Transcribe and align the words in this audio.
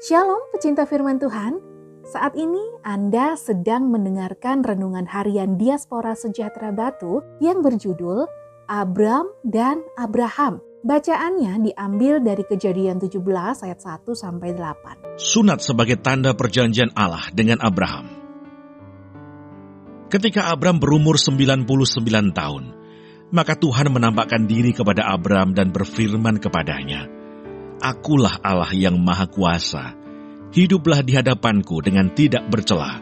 Shalom 0.00 0.40
pecinta 0.48 0.88
firman 0.88 1.20
Tuhan. 1.20 1.60
Saat 2.08 2.32
ini 2.32 2.80
Anda 2.80 3.36
sedang 3.36 3.92
mendengarkan 3.92 4.64
renungan 4.64 5.04
harian 5.04 5.60
Diaspora 5.60 6.16
Sejahtera 6.16 6.72
Batu 6.72 7.20
yang 7.36 7.60
berjudul 7.60 8.24
Abram 8.64 9.28
dan 9.44 9.84
Abraham. 10.00 10.64
Bacaannya 10.80 11.68
diambil 11.68 12.24
dari 12.24 12.40
Kejadian 12.48 12.96
17 12.96 13.20
ayat 13.60 13.76
1 13.76 14.08
sampai 14.16 14.56
8. 14.56 15.20
Sunat 15.20 15.60
sebagai 15.60 16.00
tanda 16.00 16.32
perjanjian 16.32 16.96
Allah 16.96 17.28
dengan 17.36 17.60
Abraham. 17.60 18.08
Ketika 20.08 20.48
Abram 20.48 20.80
berumur 20.80 21.20
99 21.20 21.68
tahun, 22.32 22.64
maka 23.36 23.52
Tuhan 23.52 23.92
menampakkan 23.92 24.48
diri 24.48 24.72
kepada 24.72 25.12
Abram 25.12 25.52
dan 25.52 25.68
berfirman 25.76 26.40
kepadanya, 26.40 27.19
Akulah 27.80 28.36
Allah 28.44 28.68
yang 28.76 29.00
Maha 29.00 29.24
Kuasa. 29.24 29.96
Hiduplah 30.52 31.00
di 31.00 31.16
hadapanku 31.16 31.80
dengan 31.80 32.12
tidak 32.12 32.44
bercelah. 32.52 33.00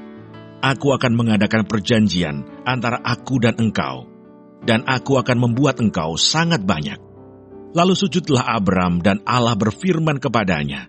Aku 0.62 0.94
akan 0.94 1.18
mengadakan 1.18 1.66
perjanjian 1.66 2.46
antara 2.62 3.02
aku 3.02 3.42
dan 3.42 3.58
engkau, 3.58 4.06
dan 4.62 4.86
aku 4.86 5.18
akan 5.18 5.38
membuat 5.50 5.82
engkau 5.82 6.14
sangat 6.14 6.62
banyak. 6.62 6.98
Lalu 7.74 7.94
sujudlah 7.98 8.46
Abram 8.46 9.02
dan 9.02 9.18
Allah 9.26 9.58
berfirman 9.58 10.22
kepadanya, 10.22 10.86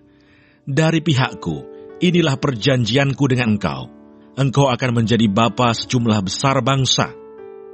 Dari 0.62 1.02
pihakku, 1.02 1.66
inilah 1.98 2.38
perjanjianku 2.38 3.26
dengan 3.26 3.58
engkau. 3.58 3.90
Engkau 4.38 4.70
akan 4.70 5.02
menjadi 5.02 5.26
bapa 5.26 5.74
sejumlah 5.74 6.22
besar 6.22 6.62
bangsa. 6.62 7.10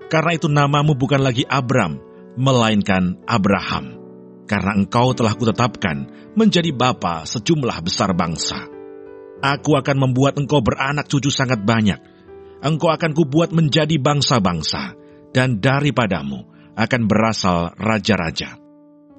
Karena 0.08 0.32
itu 0.32 0.48
namamu 0.48 0.96
bukan 0.96 1.20
lagi 1.20 1.44
Abram, 1.44 2.00
melainkan 2.40 3.20
Abraham 3.28 4.05
karena 4.46 4.78
engkau 4.78 5.12
telah 5.12 5.34
kutetapkan 5.34 6.06
menjadi 6.38 6.70
bapa 6.70 7.26
sejumlah 7.26 7.82
besar 7.82 8.14
bangsa. 8.14 8.62
Aku 9.42 9.76
akan 9.76 10.08
membuat 10.08 10.40
engkau 10.40 10.64
beranak 10.64 11.10
cucu 11.10 11.28
sangat 11.28 11.60
banyak. 11.60 12.00
Engkau 12.64 12.88
akan 12.88 13.12
kubuat 13.12 13.52
menjadi 13.52 14.00
bangsa-bangsa, 14.00 14.96
dan 15.36 15.60
daripadamu 15.60 16.48
akan 16.72 17.02
berasal 17.04 17.76
raja-raja. 17.76 18.56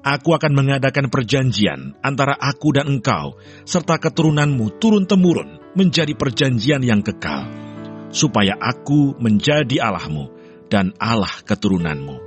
Aku 0.02 0.34
akan 0.34 0.58
mengadakan 0.58 1.12
perjanjian 1.14 2.00
antara 2.02 2.34
aku 2.34 2.74
dan 2.74 2.90
engkau, 2.90 3.38
serta 3.68 4.02
keturunanmu 4.02 4.82
turun-temurun 4.82 5.78
menjadi 5.78 6.18
perjanjian 6.18 6.82
yang 6.82 7.06
kekal, 7.06 7.46
supaya 8.10 8.58
aku 8.58 9.14
menjadi 9.22 9.84
Allahmu 9.84 10.34
dan 10.72 10.98
Allah 10.98 11.32
keturunanmu 11.46 12.27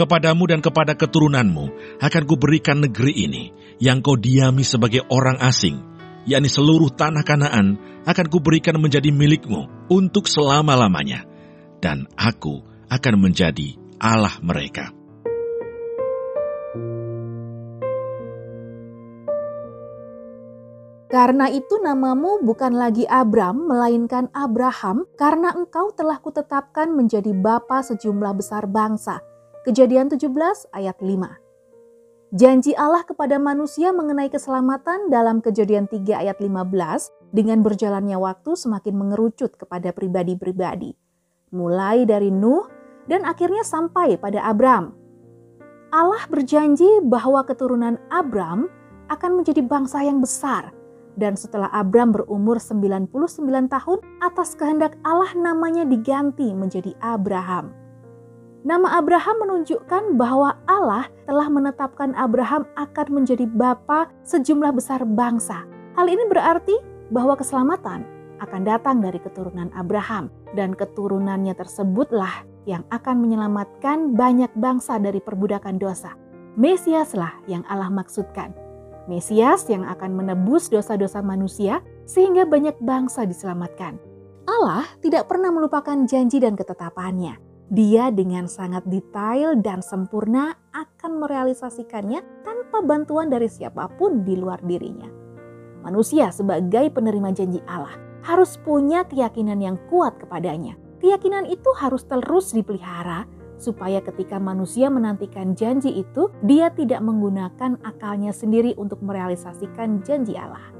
Kepadamu 0.00 0.48
dan 0.48 0.64
kepada 0.64 0.96
keturunanmu 0.96 1.76
akan 2.00 2.22
kuberikan 2.24 2.80
negeri 2.80 3.20
ini, 3.20 3.52
yang 3.84 4.00
kau 4.00 4.16
diami 4.16 4.64
sebagai 4.64 5.04
orang 5.12 5.36
asing, 5.44 5.76
yakni 6.24 6.48
seluruh 6.48 6.88
tanah 6.88 7.20
kanaan 7.20 7.76
akan 8.08 8.26
kuberikan 8.32 8.80
menjadi 8.80 9.12
milikmu 9.12 9.92
untuk 9.92 10.24
selama-lamanya, 10.24 11.28
dan 11.84 12.08
aku 12.16 12.64
akan 12.88 13.14
menjadi 13.20 13.76
Allah 14.00 14.40
mereka. 14.40 14.88
Karena 21.12 21.52
itu 21.52 21.76
namamu 21.76 22.40
bukan 22.40 22.72
lagi 22.72 23.04
Abram, 23.04 23.68
melainkan 23.68 24.32
Abraham, 24.32 25.04
karena 25.20 25.52
engkau 25.52 25.92
telah 25.92 26.16
kutetapkan 26.24 26.88
menjadi 26.88 27.36
bapa 27.36 27.84
sejumlah 27.84 28.32
besar 28.32 28.64
bangsa. 28.64 29.20
Kejadian 29.60 30.08
17 30.08 30.72
ayat 30.72 30.96
5. 31.04 32.32
Janji 32.32 32.72
Allah 32.72 33.04
kepada 33.04 33.36
manusia 33.36 33.92
mengenai 33.92 34.32
keselamatan 34.32 35.12
dalam 35.12 35.44
Kejadian 35.44 35.84
3 35.84 36.16
ayat 36.16 36.40
15 36.40 37.12
dengan 37.36 37.60
berjalannya 37.60 38.16
waktu 38.16 38.56
semakin 38.56 38.96
mengerucut 38.96 39.60
kepada 39.60 39.92
pribadi-pribadi. 39.92 40.96
Mulai 41.52 42.08
dari 42.08 42.32
Nuh 42.32 42.72
dan 43.04 43.28
akhirnya 43.28 43.60
sampai 43.60 44.16
pada 44.16 44.48
Abram. 44.48 44.96
Allah 45.92 46.24
berjanji 46.32 47.04
bahwa 47.04 47.44
keturunan 47.44 48.00
Abram 48.08 48.64
akan 49.12 49.44
menjadi 49.44 49.60
bangsa 49.60 50.00
yang 50.00 50.24
besar. 50.24 50.72
Dan 51.20 51.36
setelah 51.36 51.68
Abram 51.68 52.16
berumur 52.16 52.56
99 52.56 53.12
tahun, 53.68 53.98
atas 54.24 54.56
kehendak 54.56 54.96
Allah 55.04 55.36
namanya 55.36 55.84
diganti 55.84 56.48
menjadi 56.56 56.96
Abraham. 57.04 57.79
Nama 58.60 59.00
Abraham 59.00 59.48
menunjukkan 59.48 60.20
bahwa 60.20 60.52
Allah 60.68 61.08
telah 61.24 61.48
menetapkan 61.48 62.12
Abraham 62.12 62.68
akan 62.76 63.06
menjadi 63.08 63.48
bapa 63.48 64.12
sejumlah 64.28 64.76
besar 64.76 65.00
bangsa. 65.08 65.64
Hal 65.96 66.04
ini 66.12 66.28
berarti 66.28 66.76
bahwa 67.08 67.40
keselamatan 67.40 68.04
akan 68.44 68.60
datang 68.68 69.00
dari 69.00 69.16
keturunan 69.16 69.72
Abraham 69.72 70.28
dan 70.52 70.76
keturunannya 70.76 71.56
tersebutlah 71.56 72.44
yang 72.68 72.84
akan 72.92 73.24
menyelamatkan 73.24 74.12
banyak 74.12 74.52
bangsa 74.52 75.00
dari 75.00 75.24
perbudakan 75.24 75.80
dosa. 75.80 76.12
Mesiaslah 76.60 77.40
yang 77.48 77.64
Allah 77.64 77.88
maksudkan. 77.88 78.52
Mesias 79.08 79.64
yang 79.72 79.88
akan 79.88 80.20
menebus 80.20 80.68
dosa-dosa 80.68 81.24
manusia 81.24 81.80
sehingga 82.04 82.44
banyak 82.44 82.76
bangsa 82.84 83.24
diselamatkan. 83.24 83.96
Allah 84.44 84.84
tidak 85.00 85.32
pernah 85.32 85.48
melupakan 85.48 85.96
janji 86.04 86.44
dan 86.44 86.60
ketetapannya. 86.60 87.49
Dia 87.70 88.10
dengan 88.10 88.50
sangat 88.50 88.82
detail 88.90 89.54
dan 89.62 89.78
sempurna 89.78 90.58
akan 90.74 91.22
merealisasikannya 91.22 92.42
tanpa 92.42 92.82
bantuan 92.82 93.30
dari 93.30 93.46
siapa 93.46 93.86
pun 93.94 94.26
di 94.26 94.34
luar 94.34 94.58
dirinya. 94.66 95.06
Manusia 95.86 96.34
sebagai 96.34 96.90
penerima 96.90 97.30
janji 97.30 97.62
Allah 97.70 97.94
harus 98.26 98.58
punya 98.66 99.06
keyakinan 99.06 99.62
yang 99.62 99.78
kuat 99.86 100.18
kepadanya. 100.18 100.74
Keyakinan 100.98 101.46
itu 101.46 101.70
harus 101.78 102.02
terus 102.10 102.50
dipelihara 102.50 103.30
supaya 103.60 104.02
ketika 104.02 104.42
manusia 104.42 104.90
menantikan 104.90 105.54
janji 105.54 105.94
itu, 106.00 106.32
dia 106.42 106.72
tidak 106.74 106.98
menggunakan 107.04 107.78
akalnya 107.86 108.34
sendiri 108.34 108.74
untuk 108.80 108.98
merealisasikan 109.04 110.02
janji 110.02 110.34
Allah. 110.34 110.74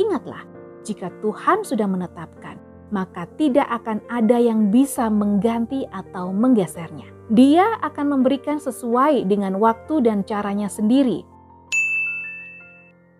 Ingatlah, 0.00 0.42
jika 0.82 1.12
Tuhan 1.22 1.62
sudah 1.62 1.86
menetapkan 1.86 2.58
maka 2.92 3.24
tidak 3.40 3.66
akan 3.82 4.04
ada 4.12 4.36
yang 4.36 4.68
bisa 4.68 5.08
mengganti 5.08 5.88
atau 5.90 6.30
menggesernya. 6.30 7.08
Dia 7.32 7.80
akan 7.80 8.20
memberikan 8.20 8.60
sesuai 8.60 9.24
dengan 9.24 9.56
waktu 9.56 10.04
dan 10.04 10.22
caranya 10.28 10.68
sendiri. 10.68 11.24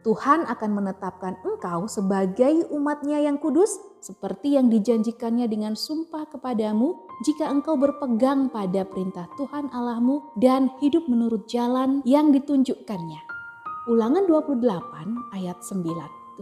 Tuhan 0.03 0.45
akan 0.51 0.71
menetapkan 0.83 1.39
engkau 1.47 1.87
sebagai 1.87 2.67
umatnya 2.75 3.23
yang 3.23 3.39
kudus 3.39 3.79
seperti 4.03 4.59
yang 4.59 4.67
dijanjikannya 4.67 5.47
dengan 5.47 5.79
sumpah 5.79 6.27
kepadamu 6.27 7.07
jika 7.23 7.47
engkau 7.47 7.79
berpegang 7.79 8.51
pada 8.51 8.83
perintah 8.83 9.31
Tuhan 9.39 9.71
Allahmu 9.71 10.35
dan 10.43 10.75
hidup 10.83 11.07
menurut 11.07 11.47
jalan 11.47 12.03
yang 12.03 12.35
ditunjukkannya. 12.35 13.23
Ulangan 13.87 14.27
28 14.27 15.39
ayat 15.39 15.59
9. 15.63 15.87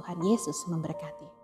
Tuhan 0.00 0.18
Yesus 0.24 0.64
memberkati. 0.72 1.40